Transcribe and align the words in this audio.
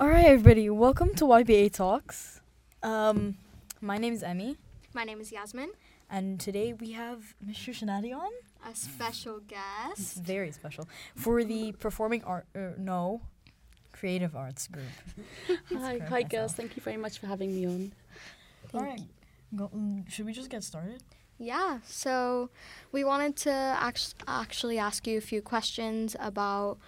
All 0.00 0.08
right, 0.08 0.24
everybody, 0.26 0.70
welcome 0.70 1.14
to 1.16 1.24
YBA 1.24 1.72
Talks. 1.72 2.40
Um, 2.82 3.36
my 3.80 3.98
name 3.98 4.14
is 4.14 4.22
Emy, 4.22 4.56
My 4.94 5.04
name 5.04 5.20
is 5.20 5.30
Yazmin, 5.30 5.68
and 6.08 6.40
today 6.40 6.72
we 6.72 6.92
have 6.92 7.34
Mr. 7.46 7.70
Shanadi 7.74 8.14
on. 8.14 8.30
a 8.66 8.74
special 8.74 9.38
It's 9.38 10.14
guest. 10.14 10.24
very 10.24 10.52
special 10.52 10.88
for 11.14 11.44
the 11.44 11.72
performing 11.72 12.24
art. 12.24 12.46
Uh, 12.56 12.70
no, 12.78 13.20
creative 13.92 14.34
arts 14.34 14.66
group. 14.68 14.86
Hi, 15.68 15.98
correct 15.98 16.08
hi, 16.08 16.22
girls. 16.22 16.54
Thank 16.54 16.76
you 16.76 16.82
very 16.82 16.96
much 16.96 17.18
for 17.18 17.26
having 17.26 17.54
me 17.54 17.66
on. 17.66 17.92
All 18.72 18.80
right, 18.82 19.02
go, 19.54 19.68
mm, 19.74 20.10
should 20.10 20.24
we 20.26 20.32
just 20.32 20.48
get 20.50 20.64
started? 20.64 21.02
Yeah, 21.38 21.78
so 21.86 22.50
we 22.92 23.02
wanted 23.04 23.36
to 23.48 23.50
act- 23.50 24.14
actually 24.26 24.78
ask 24.78 25.06
you 25.06 25.18
a 25.18 25.22
few 25.22 25.40
questions 25.42 26.14
about 26.20 26.78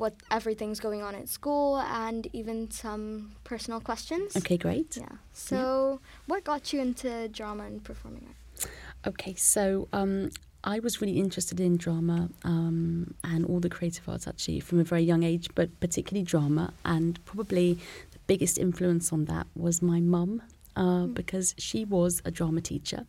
what 0.00 0.14
everything's 0.30 0.80
going 0.80 1.02
on 1.02 1.14
at 1.14 1.28
school 1.28 1.78
and 1.78 2.26
even 2.32 2.70
some 2.70 3.32
personal 3.44 3.80
questions. 3.80 4.34
Okay, 4.34 4.56
great. 4.56 4.96
Yeah. 4.96 5.16
So, 5.34 6.00
what 6.26 6.42
got 6.42 6.72
you 6.72 6.80
into 6.80 7.28
drama 7.28 7.64
and 7.64 7.84
performing 7.84 8.24
art? 8.26 8.70
Okay, 9.06 9.34
so 9.34 9.88
um, 9.92 10.30
I 10.64 10.78
was 10.78 11.00
really 11.02 11.18
interested 11.18 11.60
in 11.60 11.76
drama 11.76 12.30
um, 12.44 13.14
and 13.24 13.44
all 13.44 13.60
the 13.60 13.68
creative 13.68 14.08
arts 14.08 14.26
actually 14.26 14.60
from 14.60 14.80
a 14.80 14.84
very 14.84 15.02
young 15.02 15.22
age, 15.22 15.48
but 15.54 15.68
particularly 15.80 16.24
drama. 16.24 16.72
And 16.84 17.22
probably 17.26 17.74
the 18.12 18.18
biggest 18.26 18.58
influence 18.58 19.12
on 19.12 19.26
that 19.26 19.46
was 19.54 19.82
my 19.82 20.00
mum. 20.00 20.42
Uh, 20.80 21.04
because 21.04 21.54
she 21.58 21.84
was 21.84 22.22
a 22.24 22.30
drama 22.30 22.60
teacher. 22.62 23.04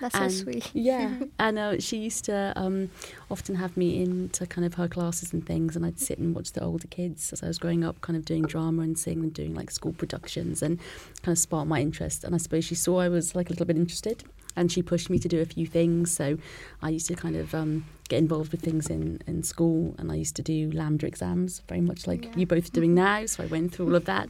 That's 0.00 0.18
so 0.18 0.26
sweet. 0.42 0.70
Yeah, 0.74 1.08
and 1.38 1.56
uh, 1.56 1.78
she 1.78 1.98
used 1.98 2.24
to 2.24 2.52
um, 2.56 2.90
often 3.30 3.54
have 3.54 3.76
me 3.76 4.02
into 4.02 4.44
kind 4.46 4.64
of 4.66 4.74
her 4.74 4.88
classes 4.88 5.32
and 5.32 5.46
things, 5.46 5.76
and 5.76 5.86
I'd 5.86 6.00
sit 6.00 6.18
and 6.18 6.34
watch 6.34 6.50
the 6.52 6.64
older 6.64 6.88
kids 6.88 7.32
as 7.32 7.40
I 7.44 7.46
was 7.46 7.58
growing 7.58 7.84
up, 7.84 8.00
kind 8.00 8.16
of 8.16 8.24
doing 8.24 8.42
drama 8.42 8.82
and 8.82 8.98
singing 8.98 9.22
and 9.22 9.32
doing 9.32 9.54
like 9.54 9.70
school 9.70 9.92
productions, 9.92 10.62
and 10.62 10.80
kind 11.22 11.34
of 11.36 11.38
sparked 11.38 11.68
my 11.68 11.80
interest. 11.80 12.24
And 12.24 12.34
I 12.34 12.38
suppose 12.38 12.64
she 12.64 12.74
saw 12.74 12.98
I 12.98 13.08
was 13.08 13.36
like 13.36 13.48
a 13.50 13.52
little 13.52 13.66
bit 13.66 13.76
interested, 13.76 14.24
and 14.56 14.72
she 14.72 14.82
pushed 14.82 15.08
me 15.08 15.20
to 15.20 15.28
do 15.28 15.40
a 15.40 15.44
few 15.46 15.66
things. 15.78 16.10
So 16.10 16.38
I 16.82 16.88
used 16.88 17.06
to 17.06 17.14
kind 17.14 17.36
of 17.36 17.54
um, 17.54 17.84
get 18.08 18.18
involved 18.18 18.50
with 18.50 18.62
things 18.62 18.88
in, 18.90 19.22
in 19.28 19.44
school, 19.44 19.94
and 19.98 20.10
I 20.10 20.16
used 20.16 20.34
to 20.36 20.42
do 20.42 20.70
LAMDA 20.72 21.04
exams, 21.04 21.62
very 21.68 21.80
much 21.82 22.08
like 22.08 22.24
Yeah. 22.24 22.32
you 22.38 22.46
both 22.46 22.66
are 22.66 22.72
doing 22.80 22.94
now. 23.06 23.26
So 23.26 23.44
I 23.44 23.46
went 23.46 23.72
through 23.72 23.86
all 23.86 23.94
of 23.94 24.06
that. 24.06 24.28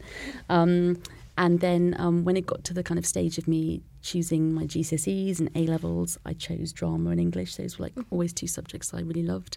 Um, 0.50 1.00
and 1.36 1.60
then 1.60 1.94
um, 1.98 2.24
when 2.24 2.36
it 2.36 2.46
got 2.46 2.64
to 2.64 2.74
the 2.74 2.82
kind 2.82 2.98
of 2.98 3.06
stage 3.06 3.38
of 3.38 3.48
me 3.48 3.82
choosing 4.02 4.52
my 4.52 4.64
GCSEs 4.64 5.40
and 5.40 5.50
A 5.54 5.66
levels, 5.66 6.18
I 6.26 6.34
chose 6.34 6.72
drama 6.72 7.10
and 7.10 7.20
English. 7.20 7.56
Those 7.56 7.78
were 7.78 7.86
like 7.86 7.94
always 8.10 8.32
two 8.32 8.46
subjects 8.46 8.92
I 8.92 9.00
really 9.00 9.22
loved. 9.22 9.56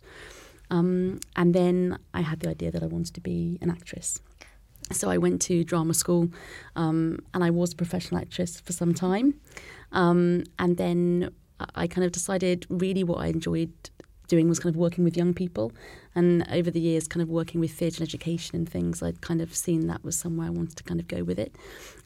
Um, 0.71 1.19
and 1.35 1.53
then 1.53 1.99
I 2.13 2.21
had 2.21 2.39
the 2.39 2.49
idea 2.49 2.71
that 2.71 2.81
I 2.81 2.87
wanted 2.87 3.13
to 3.15 3.21
be 3.21 3.57
an 3.61 3.69
actress. 3.69 4.21
So 4.91 5.09
I 5.09 5.17
went 5.17 5.41
to 5.43 5.63
drama 5.63 5.93
school 5.93 6.29
um, 6.75 7.19
and 7.33 7.43
I 7.43 7.49
was 7.49 7.73
a 7.73 7.75
professional 7.75 8.21
actress 8.21 8.59
for 8.59 8.71
some 8.71 8.93
time. 8.93 9.35
Um, 9.91 10.43
and 10.59 10.77
then 10.77 11.31
I 11.75 11.87
kind 11.87 12.05
of 12.05 12.11
decided 12.11 12.65
really 12.69 13.03
what 13.03 13.19
I 13.19 13.27
enjoyed 13.27 13.71
doing 14.27 14.47
was 14.47 14.59
kind 14.59 14.73
of 14.73 14.79
working 14.79 15.03
with 15.03 15.17
young 15.17 15.33
people. 15.33 15.71
And 16.13 16.47
over 16.51 16.71
the 16.71 16.79
years, 16.79 17.07
kind 17.07 17.21
of 17.21 17.29
working 17.29 17.59
with 17.59 17.71
theatre 17.71 18.01
and 18.01 18.07
education 18.07 18.55
and 18.55 18.69
things, 18.69 19.03
I'd 19.03 19.21
kind 19.21 19.41
of 19.41 19.53
seen 19.53 19.87
that 19.87 20.03
was 20.03 20.17
somewhere 20.17 20.47
I 20.47 20.49
wanted 20.49 20.77
to 20.77 20.83
kind 20.83 20.99
of 20.99 21.07
go 21.07 21.23
with 21.23 21.37
it. 21.37 21.55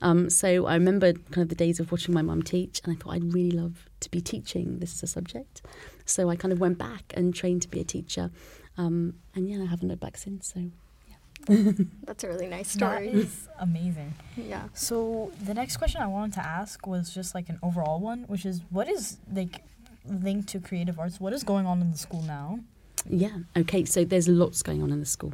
Um, 0.02 0.30
so 0.30 0.66
I 0.66 0.74
remember 0.74 1.14
kind 1.14 1.44
of 1.44 1.50
the 1.50 1.56
days 1.56 1.80
of 1.80 1.92
watching 1.92 2.14
my 2.14 2.22
mum 2.22 2.42
teach, 2.42 2.82
and 2.84 2.94
I 2.94 2.96
thought 2.96 3.14
I'd 3.14 3.34
really 3.34 3.52
love 3.52 3.88
to 4.00 4.10
be 4.10 4.22
teaching 4.22 4.80
this 4.80 4.94
as 4.96 5.04
a 5.04 5.08
subject. 5.08 5.62
So 6.06 6.30
I 6.30 6.36
kind 6.36 6.52
of 6.52 6.60
went 6.60 6.78
back 6.78 7.14
and 7.16 7.36
trained 7.36 7.62
to 7.64 7.68
be 7.68 7.80
a 7.80 7.84
teacher. 7.84 8.32
Um, 8.78 9.16
and 9.36 9.48
yeah, 9.50 9.62
I 9.62 9.66
haven't 9.66 9.88
looked 9.88 10.02
back 10.02 10.18
since. 10.18 10.54
So 10.54 10.72
yeah. 11.08 11.72
That's 12.04 12.24
a 12.24 12.30
really 12.30 12.48
nice 12.48 12.72
story. 12.72 13.10
is 13.10 13.48
amazing. 13.60 14.14
Yeah. 14.36 14.64
So 14.74 15.32
the 15.44 15.54
next 15.54 15.78
question 15.78 16.02
I 16.02 16.08
wanted 16.08 16.34
to 16.36 16.46
ask 16.46 16.88
was 16.88 17.14
just 17.14 17.36
like 17.36 17.50
an 17.50 17.60
overall 17.62 18.00
one, 18.00 18.24
which 18.24 18.46
is 18.46 18.62
what 18.70 18.90
is 18.90 19.18
like 19.32 19.62
linked 20.06 20.50
to 20.50 20.60
creative 20.60 21.00
arts? 21.00 21.20
What 21.20 21.34
is 21.34 21.44
going 21.44 21.66
on 21.66 21.82
in 21.82 21.92
the 21.92 21.98
school 21.98 22.22
now? 22.22 22.60
Yeah. 23.08 23.38
Okay. 23.56 23.86
So 23.86 24.04
there's 24.04 24.28
lots 24.28 24.62
going 24.62 24.84
on 24.84 24.92
in 24.92 25.00
the 25.00 25.06
school. 25.06 25.34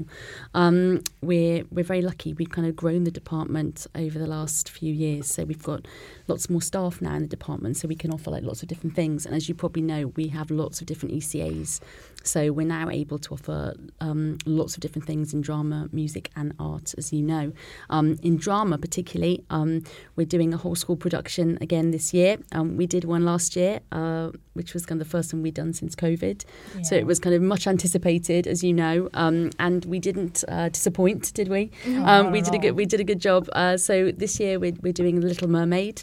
Um, 0.53 1.01
we're 1.21 1.63
we're 1.71 1.83
very 1.83 2.01
lucky. 2.01 2.33
We've 2.33 2.49
kind 2.49 2.67
of 2.67 2.75
grown 2.75 3.03
the 3.03 3.11
department 3.11 3.87
over 3.95 4.19
the 4.19 4.27
last 4.27 4.69
few 4.69 4.93
years. 4.93 5.27
So 5.27 5.45
we've 5.45 5.63
got 5.63 5.87
lots 6.27 6.49
more 6.49 6.61
staff 6.61 7.01
now 7.01 7.15
in 7.15 7.23
the 7.23 7.27
department, 7.27 7.77
so 7.77 7.87
we 7.87 7.95
can 7.95 8.11
offer 8.11 8.29
like 8.29 8.43
lots 8.43 8.61
of 8.61 8.69
different 8.69 8.95
things. 8.95 9.25
And 9.25 9.35
as 9.35 9.49
you 9.49 9.55
probably 9.55 9.81
know, 9.81 10.07
we 10.15 10.27
have 10.29 10.51
lots 10.51 10.81
of 10.81 10.87
different 10.87 11.15
ECAs. 11.15 11.79
So 12.25 12.51
we're 12.51 12.67
now 12.67 12.89
able 12.89 13.19
to 13.19 13.33
offer 13.33 13.75
um, 14.01 14.37
lots 14.45 14.75
of 14.75 14.81
different 14.81 15.05
things 15.07 15.33
in 15.33 15.41
drama, 15.41 15.89
music, 15.91 16.31
and 16.35 16.53
art, 16.59 16.93
as 16.97 17.13
you 17.13 17.21
know. 17.21 17.53
Um, 17.89 18.17
in 18.21 18.37
drama, 18.37 18.77
particularly, 18.77 19.43
um, 19.49 19.83
we're 20.15 20.25
doing 20.25 20.53
a 20.53 20.57
whole 20.57 20.75
school 20.75 20.95
production 20.95 21.57
again 21.61 21.91
this 21.91 22.13
year. 22.13 22.37
Um, 22.51 22.77
we 22.77 22.87
did 22.87 23.05
one 23.05 23.25
last 23.25 23.55
year, 23.55 23.79
uh, 23.91 24.31
which 24.53 24.73
was 24.73 24.85
kind 24.85 25.01
of 25.01 25.07
the 25.07 25.11
first 25.11 25.33
one 25.33 25.41
we'd 25.41 25.53
done 25.53 25.73
since 25.73 25.95
COVID. 25.95 26.43
So 26.83 26.95
it 26.95 27.05
was 27.05 27.19
kind 27.19 27.35
of 27.35 27.41
much 27.41 27.67
anticipated, 27.67 28.47
as 28.47 28.63
you 28.63 28.73
know, 28.73 29.09
um, 29.13 29.51
and 29.59 29.85
we 29.85 29.99
didn't 29.99 30.43
uh, 30.47 30.69
disappoint, 30.69 31.33
did 31.33 31.47
we? 31.47 31.71
not 31.87 32.25
Um, 32.25 32.31
we 32.31 32.41
did 32.41 32.53
a 32.53 32.57
good 32.57 32.71
we 32.75 32.85
did 32.85 32.99
a 32.99 33.03
good 33.03 33.19
job. 33.19 33.49
Uh, 33.53 33.77
so 33.77 34.11
this 34.11 34.39
year 34.39 34.59
we're 34.59 34.73
we're 34.81 34.93
doing 34.93 35.21
Little 35.21 35.49
Mermaid. 35.49 36.01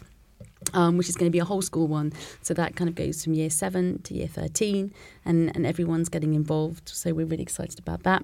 Um, 0.73 0.97
which 0.97 1.09
is 1.09 1.15
going 1.15 1.29
to 1.29 1.31
be 1.31 1.39
a 1.39 1.45
whole 1.45 1.61
school 1.61 1.87
one. 1.87 2.13
So 2.41 2.53
that 2.55 2.75
kind 2.75 2.89
of 2.89 2.95
goes 2.95 3.23
from 3.23 3.33
year 3.33 3.49
seven 3.49 4.01
to 4.03 4.13
year 4.13 4.27
13, 4.27 4.93
and, 5.25 5.51
and 5.55 5.65
everyone's 5.65 6.09
getting 6.09 6.33
involved. 6.33 6.89
So 6.89 7.13
we're 7.13 7.25
really 7.25 7.43
excited 7.43 7.79
about 7.79 8.03
that. 8.03 8.23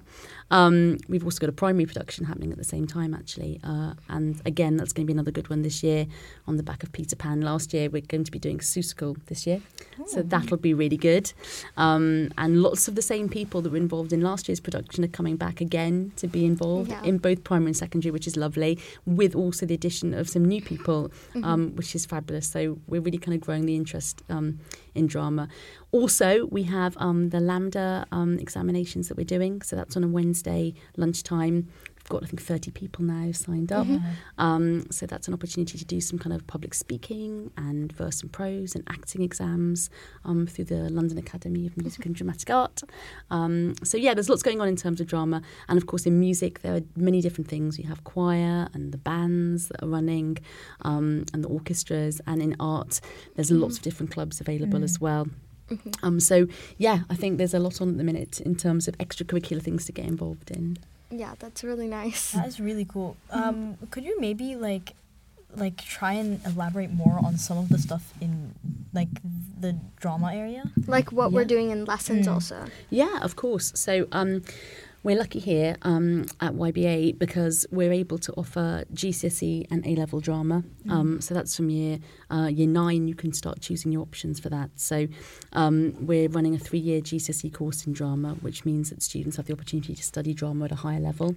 Um, 0.50 0.98
we've 1.08 1.24
also 1.24 1.38
got 1.38 1.48
a 1.48 1.52
primary 1.52 1.86
production 1.86 2.24
happening 2.24 2.50
at 2.52 2.58
the 2.58 2.64
same 2.64 2.86
time, 2.86 3.14
actually. 3.14 3.60
Uh, 3.62 3.94
and 4.08 4.40
again, 4.44 4.76
that's 4.76 4.92
going 4.92 5.06
to 5.06 5.06
be 5.06 5.12
another 5.12 5.30
good 5.30 5.48
one 5.50 5.62
this 5.62 5.82
year 5.82 6.06
on 6.48 6.56
the 6.56 6.62
back 6.62 6.82
of 6.82 6.92
Peter 6.92 7.14
Pan. 7.16 7.40
Last 7.42 7.72
year, 7.74 7.88
we're 7.88 8.02
going 8.02 8.24
to 8.24 8.30
be 8.32 8.38
doing 8.38 8.58
Seussical 8.58 9.16
this 9.26 9.46
year. 9.46 9.60
So 10.06 10.22
that'll 10.22 10.56
be 10.56 10.74
really 10.74 10.96
good. 10.96 11.32
Um, 11.76 12.30
and 12.38 12.62
lots 12.62 12.88
of 12.88 12.94
the 12.94 13.02
same 13.02 13.28
people 13.28 13.60
that 13.62 13.70
were 13.70 13.76
involved 13.76 14.12
in 14.12 14.20
last 14.22 14.48
year's 14.48 14.60
production 14.60 15.04
are 15.04 15.08
coming 15.08 15.36
back 15.36 15.60
again 15.60 16.12
to 16.16 16.26
be 16.26 16.44
involved 16.44 16.90
Yeah. 16.90 17.02
in 17.04 17.18
both 17.18 17.44
primary 17.44 17.68
and 17.70 17.76
secondary, 17.76 18.10
which 18.10 18.26
is 18.26 18.36
lovely, 18.36 18.78
with 19.06 19.34
also 19.34 19.66
the 19.66 19.74
addition 19.74 20.14
of 20.14 20.28
some 20.28 20.44
new 20.44 20.60
people, 20.62 21.10
um, 21.42 21.74
which 21.76 21.94
is 21.94 22.06
fabulous. 22.06 22.29
So 22.40 22.78
we're 22.86 23.00
really 23.00 23.18
kind 23.18 23.34
of 23.34 23.40
growing 23.40 23.66
the 23.66 23.76
interest 23.76 24.22
um, 24.28 24.60
in 24.94 25.06
drama. 25.06 25.48
Also, 25.92 26.46
we 26.46 26.64
have 26.64 26.96
um, 26.98 27.30
the 27.30 27.38
LAMDA 27.38 28.06
um, 28.12 28.38
examinations 28.38 29.08
that 29.08 29.16
we're 29.16 29.24
doing. 29.24 29.62
So 29.62 29.76
that's 29.76 29.96
on 29.96 30.04
a 30.04 30.08
Wednesday 30.08 30.74
lunchtime. 30.96 31.68
Got, 32.10 32.24
I 32.24 32.26
think, 32.26 32.42
30 32.42 32.72
people 32.72 33.04
now 33.04 33.30
signed 33.32 33.70
up. 33.72 33.86
Um, 34.36 34.90
so 34.90 35.06
that's 35.06 35.28
an 35.28 35.34
opportunity 35.34 35.78
to 35.78 35.84
do 35.84 36.00
some 36.00 36.18
kind 36.18 36.34
of 36.34 36.46
public 36.46 36.74
speaking 36.74 37.50
and 37.56 37.92
verse 37.92 38.20
and 38.20 38.32
prose 38.32 38.74
and 38.74 38.82
acting 38.88 39.22
exams 39.22 39.88
um, 40.24 40.46
through 40.46 40.64
the 40.64 40.90
London 40.90 41.18
Academy 41.18 41.66
of 41.66 41.76
Music 41.76 42.04
and 42.06 42.14
Dramatic 42.14 42.50
Art. 42.50 42.82
Um, 43.30 43.74
so 43.84 43.96
yeah, 43.96 44.12
there's 44.12 44.28
lots 44.28 44.42
going 44.42 44.60
on 44.60 44.66
in 44.68 44.76
terms 44.76 45.00
of 45.00 45.06
drama, 45.06 45.40
and 45.68 45.78
of 45.78 45.86
course 45.86 46.04
in 46.04 46.18
music 46.18 46.60
there 46.62 46.74
are 46.76 46.82
many 46.96 47.20
different 47.20 47.48
things. 47.48 47.78
You 47.78 47.86
have 47.86 48.02
choir 48.04 48.68
and 48.74 48.90
the 48.92 48.98
bands 48.98 49.68
that 49.68 49.82
are 49.82 49.88
running, 49.88 50.38
um, 50.82 51.24
and 51.32 51.44
the 51.44 51.48
orchestras, 51.48 52.20
and 52.26 52.42
in 52.42 52.56
art 52.58 53.00
there's 53.36 53.50
lots 53.52 53.76
of 53.76 53.82
different 53.84 54.10
clubs 54.12 54.40
available 54.40 54.82
as 54.84 55.00
well. 55.00 55.28
Um, 56.02 56.18
so 56.18 56.48
yeah, 56.78 57.00
I 57.08 57.14
think 57.14 57.38
there's 57.38 57.54
a 57.54 57.60
lot 57.60 57.80
on 57.80 57.90
at 57.90 57.96
the 57.98 58.04
minute 58.04 58.40
in 58.40 58.56
terms 58.56 58.88
of 58.88 58.98
extracurricular 58.98 59.62
things 59.62 59.84
to 59.86 59.92
get 59.92 60.06
involved 60.06 60.50
in. 60.50 60.78
Yeah, 61.10 61.34
that's 61.38 61.64
really 61.64 61.88
nice. 61.88 62.32
That 62.32 62.46
is 62.46 62.60
really 62.60 62.84
cool. 62.84 63.16
Um, 63.30 63.76
could 63.90 64.04
you 64.04 64.20
maybe 64.20 64.56
like 64.56 64.94
like 65.56 65.78
try 65.84 66.12
and 66.12 66.40
elaborate 66.46 66.92
more 66.92 67.18
on 67.24 67.36
some 67.36 67.58
of 67.58 67.68
the 67.68 67.78
stuff 67.78 68.12
in 68.20 68.54
like 68.92 69.08
the 69.60 69.76
drama 70.00 70.32
area? 70.34 70.70
Like 70.86 71.10
what 71.12 71.32
we're 71.32 71.44
doing 71.44 71.70
in 71.70 71.84
lessons, 71.84 72.26
Mm. 72.28 72.32
also. 72.34 72.64
Yeah, 72.90 73.18
of 73.22 73.34
course. 73.34 73.72
So 73.74 74.06
um, 74.12 74.42
we're 75.02 75.16
lucky 75.16 75.38
here 75.38 75.76
um, 75.82 76.26
at 76.40 76.52
YBA 76.52 77.18
because 77.18 77.66
we're 77.70 77.92
able 77.92 78.18
to 78.18 78.32
offer 78.32 78.84
GCSE 78.92 79.66
and 79.70 79.86
A 79.86 79.94
level 79.94 80.20
drama. 80.20 80.62
Um, 80.90 81.20
so 81.22 81.32
that's 81.32 81.56
from 81.56 81.70
year 81.70 81.98
uh, 82.30 82.48
year 82.52 82.66
nine. 82.66 83.08
You 83.08 83.14
can 83.14 83.32
start 83.32 83.60
choosing 83.60 83.92
your 83.92 84.02
options 84.02 84.38
for 84.40 84.50
that. 84.50 84.70
So 84.76 85.08
um, 85.54 85.94
we're 86.06 86.28
running 86.28 86.54
a 86.54 86.58
three 86.58 86.78
year 86.78 87.00
GCSE 87.00 87.52
course 87.54 87.86
in 87.86 87.94
drama, 87.94 88.36
which 88.42 88.66
means 88.66 88.90
that 88.90 89.02
students 89.02 89.38
have 89.38 89.46
the 89.46 89.54
opportunity 89.54 89.94
to 89.94 90.02
study 90.02 90.34
drama 90.34 90.66
at 90.66 90.72
a 90.72 90.76
higher 90.76 91.00
level, 91.00 91.34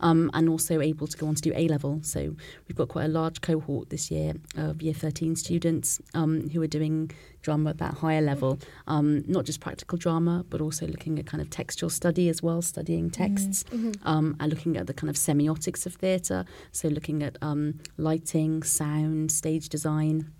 um, 0.00 0.30
and 0.34 0.48
also 0.48 0.80
able 0.80 1.06
to 1.06 1.16
go 1.16 1.28
on 1.28 1.36
to 1.36 1.42
do 1.42 1.52
A 1.54 1.68
level. 1.68 2.00
So 2.02 2.34
we've 2.66 2.76
got 2.76 2.88
quite 2.88 3.04
a 3.04 3.08
large 3.08 3.40
cohort 3.40 3.90
this 3.90 4.10
year 4.10 4.34
of 4.56 4.82
year 4.82 4.94
13 4.94 5.36
students 5.36 6.00
um, 6.14 6.50
who 6.50 6.60
are 6.62 6.66
doing 6.66 7.12
drama 7.44 7.70
at 7.70 7.78
that 7.78 7.94
higher 7.94 8.22
level, 8.22 8.58
um, 8.88 9.22
not 9.28 9.44
just 9.44 9.60
practical 9.60 9.98
drama, 9.98 10.44
but 10.48 10.60
also 10.60 10.86
looking 10.86 11.18
at 11.18 11.26
kind 11.26 11.40
of 11.40 11.50
textual 11.50 11.90
study 11.90 12.28
as 12.28 12.42
well, 12.42 12.62
studying 12.62 13.03
texts, 13.10 13.64
um, 14.04 14.36
and 14.40 14.52
looking 14.52 14.76
at 14.76 14.86
the 14.86 14.94
kind 14.94 15.10
of 15.10 15.16
semiotics 15.16 15.86
of 15.86 15.94
theatre, 15.94 16.44
so 16.72 16.88
looking 16.88 17.22
at 17.22 17.36
um, 17.42 17.78
lighting, 17.96 18.62
sound, 18.62 19.30
stage 19.32 19.68
design. 19.68 20.30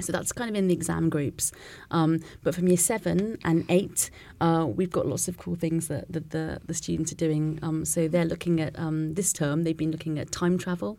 So 0.00 0.12
that's 0.12 0.32
kind 0.32 0.50
of 0.50 0.56
in 0.56 0.68
the 0.68 0.74
exam 0.74 1.08
groups. 1.08 1.52
Um, 1.90 2.20
but 2.42 2.54
from 2.54 2.68
year 2.68 2.76
seven 2.76 3.38
and 3.44 3.64
eight, 3.68 4.10
uh, 4.40 4.66
we've 4.68 4.90
got 4.90 5.06
lots 5.06 5.28
of 5.28 5.38
cool 5.38 5.56
things 5.56 5.88
that, 5.88 6.10
that 6.12 6.30
the, 6.30 6.60
the 6.66 6.74
students 6.74 7.12
are 7.12 7.16
doing. 7.16 7.58
Um, 7.62 7.84
so 7.84 8.08
they're 8.08 8.24
looking 8.24 8.60
at 8.60 8.78
um, 8.78 9.14
this 9.14 9.32
term, 9.32 9.64
they've 9.64 9.76
been 9.76 9.90
looking 9.90 10.18
at 10.18 10.30
time 10.30 10.58
travel. 10.58 10.98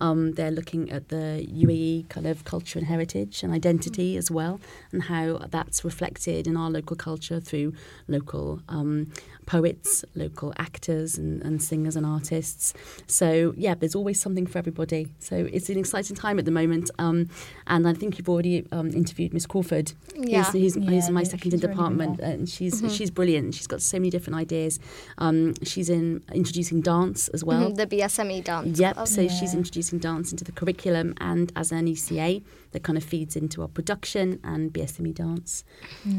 Um, 0.00 0.32
they're 0.32 0.50
looking 0.50 0.90
at 0.90 1.08
the 1.08 1.46
UAE 1.50 2.08
kind 2.08 2.26
of 2.26 2.44
culture 2.44 2.78
and 2.78 2.86
heritage 2.86 3.42
and 3.42 3.52
identity 3.52 4.16
as 4.16 4.30
well, 4.30 4.60
and 4.92 5.04
how 5.04 5.38
that's 5.50 5.84
reflected 5.84 6.46
in 6.46 6.56
our 6.56 6.70
local 6.70 6.96
culture 6.96 7.40
through 7.40 7.72
local 8.08 8.60
um, 8.68 9.12
poets, 9.46 10.04
local 10.14 10.52
actors, 10.58 11.16
and, 11.16 11.42
and 11.42 11.62
singers 11.62 11.96
and 11.96 12.04
artists. 12.04 12.74
So, 13.06 13.54
yeah, 13.56 13.74
there's 13.74 13.94
always 13.94 14.20
something 14.20 14.46
for 14.46 14.58
everybody. 14.58 15.08
So, 15.18 15.48
it's 15.52 15.70
an 15.70 15.78
exciting 15.78 16.16
time 16.16 16.38
at 16.38 16.44
the 16.44 16.50
moment. 16.50 16.90
Um, 16.98 17.28
and 17.66 17.88
I 17.88 17.94
think 17.94 18.18
you've 18.18 18.28
already 18.36 18.66
um, 18.72 18.88
interviewed 18.90 19.32
Miss 19.32 19.46
Crawford, 19.46 19.92
Yeah. 20.14 20.44
who's, 20.44 20.52
who's, 20.74 20.76
Yeah, 20.76 20.90
who's 20.90 21.08
in 21.08 21.14
my 21.14 21.22
second 21.24 21.54
in 21.54 21.60
department, 21.60 22.20
at 22.20 22.34
and 22.34 22.48
she's 22.48 22.82
Mhm. 22.82 22.90
she's 22.96 23.10
brilliant. 23.10 23.54
She's 23.54 23.66
got 23.66 23.80
so 23.82 23.96
many 23.98 24.10
different 24.10 24.36
ideas. 24.38 24.78
Um, 25.18 25.54
she's 25.62 25.88
in 25.88 26.22
introducing 26.32 26.80
dance 26.82 27.28
as 27.36 27.42
well. 27.42 27.70
Mhm, 27.70 27.76
the 27.76 27.86
BSME 27.86 28.40
dance. 28.42 28.78
Yep. 28.78 28.94
club. 28.94 29.08
So 29.08 29.20
she's 29.28 29.54
introducing 29.54 29.98
dance 29.98 30.30
into 30.32 30.44
the 30.44 30.52
curriculum, 30.52 31.14
and 31.30 31.50
as 31.56 31.72
an 31.72 31.86
ECA, 31.88 32.42
that 32.72 32.82
kind 32.82 32.98
of 32.98 33.04
feeds 33.04 33.36
into 33.36 33.62
our 33.62 33.68
production 33.68 34.38
and 34.44 34.72
BSME 34.72 35.12
dance. 35.12 35.64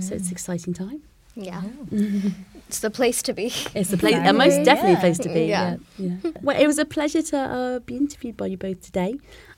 So 0.06 0.16
it's 0.16 0.28
an 0.28 0.32
exciting 0.32 0.74
time. 0.74 1.02
yeah. 1.36 1.62
it's 2.68 2.80
the 2.80 2.90
place 2.90 3.22
to 3.22 3.32
be. 3.34 3.48
It's 3.76 3.92
the 3.92 3.98
place, 4.04 4.16
uh, 4.16 4.34
most 4.34 4.58
definitely 4.66 4.94
Yeah. 4.94 5.00
place 5.06 5.20
to 5.20 5.30
be. 5.30 5.44
Yeah. 5.46 5.78
Yeah. 6.00 6.16
yeah. 6.24 6.32
well, 6.42 6.60
it 6.60 6.66
was 6.66 6.80
a 6.80 6.86
pleasure 6.86 7.22
to 7.32 7.38
uh, 7.38 7.80
be 7.90 7.96
interviewed 7.96 8.36
by 8.42 8.48
you 8.48 8.58
both 8.58 8.82
today, 8.82 9.12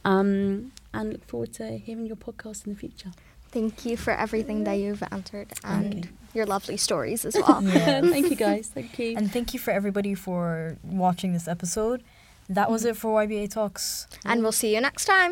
um, 0.04 0.72
and 0.94 1.14
look 1.14 1.26
forward 1.26 1.54
to 1.54 1.78
hearing 1.78 2.06
your 2.06 2.16
podcast 2.16 2.66
in 2.66 2.74
the 2.74 2.80
future. 2.80 3.12
Thank 3.52 3.86
you 3.86 3.98
for 3.98 4.14
everything 4.14 4.64
that 4.66 4.74
you've 4.74 5.04
answered 5.12 5.48
and 5.64 6.06
Okay. 6.06 6.10
your 6.36 6.46
lovely 6.46 6.78
stories 6.78 7.26
as 7.26 7.36
well. 7.36 7.62
Yeah. 7.68 8.02
Thank 8.16 8.30
you, 8.30 8.36
guys. 8.36 8.68
Thank 8.74 9.00
you. 9.00 9.18
And 9.18 9.32
thank 9.32 9.54
you 9.54 9.60
for 9.60 9.72
everybody 9.72 10.14
for 10.14 10.78
watching 10.84 11.34
this 11.34 11.48
episode. 11.48 12.04
That 12.48 12.70
was 12.70 12.84
mm. 12.84 12.90
it 12.90 12.98
for 12.98 13.10
YBA 13.24 13.50
Talks. 13.52 14.08
and 14.26 14.42
we'll 14.44 14.52
see 14.52 14.74
you 14.76 14.82
next 14.82 15.06
time. 15.06 15.28